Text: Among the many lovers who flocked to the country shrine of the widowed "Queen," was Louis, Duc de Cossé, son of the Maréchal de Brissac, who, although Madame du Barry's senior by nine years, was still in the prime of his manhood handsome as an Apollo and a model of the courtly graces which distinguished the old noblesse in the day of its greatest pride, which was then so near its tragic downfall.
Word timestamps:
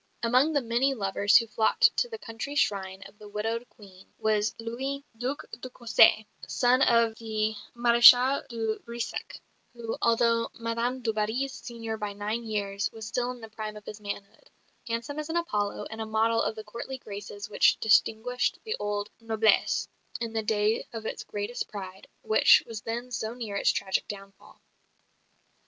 Among 0.23 0.51
the 0.53 0.61
many 0.63 0.95
lovers 0.95 1.37
who 1.37 1.45
flocked 1.45 1.95
to 1.97 2.09
the 2.09 2.17
country 2.17 2.55
shrine 2.55 3.03
of 3.03 3.19
the 3.19 3.29
widowed 3.29 3.69
"Queen," 3.69 4.07
was 4.17 4.55
Louis, 4.59 5.05
Duc 5.15 5.43
de 5.51 5.69
Cossé, 5.69 6.25
son 6.47 6.81
of 6.81 7.13
the 7.19 7.53
Maréchal 7.75 8.47
de 8.47 8.79
Brissac, 8.79 9.39
who, 9.75 9.95
although 10.01 10.49
Madame 10.59 11.03
du 11.03 11.13
Barry's 11.13 11.53
senior 11.53 11.97
by 11.97 12.13
nine 12.13 12.43
years, 12.45 12.91
was 12.91 13.05
still 13.05 13.29
in 13.29 13.41
the 13.41 13.49
prime 13.49 13.77
of 13.77 13.85
his 13.85 14.01
manhood 14.01 14.49
handsome 14.87 15.19
as 15.19 15.29
an 15.29 15.37
Apollo 15.37 15.85
and 15.91 16.01
a 16.01 16.05
model 16.07 16.41
of 16.41 16.55
the 16.55 16.63
courtly 16.63 16.97
graces 16.97 17.47
which 17.47 17.79
distinguished 17.79 18.57
the 18.63 18.75
old 18.79 19.11
noblesse 19.19 19.87
in 20.19 20.33
the 20.33 20.41
day 20.41 20.83
of 20.93 21.05
its 21.05 21.23
greatest 21.25 21.67
pride, 21.67 22.07
which 22.23 22.63
was 22.65 22.81
then 22.81 23.11
so 23.11 23.35
near 23.35 23.55
its 23.55 23.69
tragic 23.71 24.07
downfall. 24.07 24.59